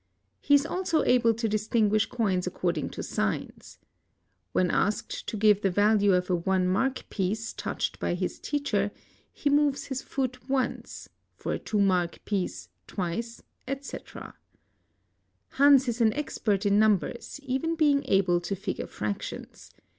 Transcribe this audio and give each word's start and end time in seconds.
He 0.39 0.55
is 0.55 0.65
also 0.65 1.03
able, 1.03 1.31
to 1.35 1.47
distinguish 1.47 2.07
coins 2.07 2.47
according 2.47 2.89
to 2.89 3.03
signs. 3.03 3.77
'When 4.51 4.71
asked 4.71 5.27
to 5.27 5.37
give 5.37 5.61
the 5.61 5.69
value 5.69 6.13
of 6.15 6.27
a 6.31 6.35
one 6.35 6.67
mark 6.67 7.07
piece 7.11 7.53
touched 7.53 7.99
by 7.99 8.15
his 8.15 8.39
teacher, 8.39 8.89
he 9.31 9.51
moves 9.51 9.85
his 9.85 10.01
tbot 10.01 10.49
once, 10.49 11.07
for 11.35 11.53
a 11.53 11.59
two 11.59 11.79
mark 11.79 12.25
piece 12.25 12.69
twice, 12.87 13.43
&e.' 13.71 13.75
Hans 15.49 15.87
is 15.87 16.01
an 16.01 16.13
expert 16.13 16.65
In 16.65 16.79
numbers, 16.79 17.39
even 17.43 17.75
being 17.75 18.03
able 18.07 18.41
to 18.41 18.55
figure 18.55 18.87
fractions. 18.87 19.69